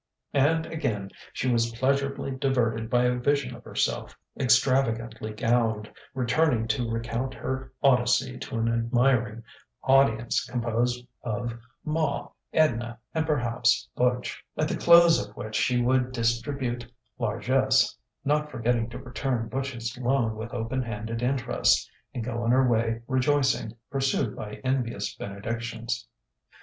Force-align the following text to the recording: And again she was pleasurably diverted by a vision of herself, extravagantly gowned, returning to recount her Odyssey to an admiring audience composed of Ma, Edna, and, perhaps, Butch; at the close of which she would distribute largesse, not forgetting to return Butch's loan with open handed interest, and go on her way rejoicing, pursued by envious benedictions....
And 0.33 0.65
again 0.65 1.11
she 1.31 1.47
was 1.47 1.69
pleasurably 1.73 2.31
diverted 2.31 2.89
by 2.89 3.03
a 3.03 3.19
vision 3.19 3.53
of 3.53 3.63
herself, 3.63 4.17
extravagantly 4.35 5.31
gowned, 5.31 5.91
returning 6.15 6.67
to 6.69 6.89
recount 6.89 7.35
her 7.35 7.71
Odyssey 7.83 8.39
to 8.39 8.57
an 8.57 8.67
admiring 8.67 9.43
audience 9.83 10.43
composed 10.43 11.05
of 11.21 11.53
Ma, 11.85 12.29
Edna, 12.51 12.97
and, 13.13 13.27
perhaps, 13.27 13.87
Butch; 13.95 14.43
at 14.57 14.67
the 14.67 14.75
close 14.75 15.23
of 15.23 15.35
which 15.37 15.53
she 15.55 15.83
would 15.83 16.13
distribute 16.13 16.91
largesse, 17.19 17.95
not 18.25 18.49
forgetting 18.49 18.89
to 18.89 18.97
return 18.97 19.49
Butch's 19.49 19.95
loan 19.99 20.35
with 20.35 20.51
open 20.51 20.81
handed 20.81 21.21
interest, 21.21 21.87
and 22.11 22.23
go 22.23 22.41
on 22.41 22.49
her 22.49 22.67
way 22.67 23.03
rejoicing, 23.07 23.75
pursued 23.91 24.35
by 24.35 24.53
envious 24.63 25.13
benedictions.... 25.15 26.07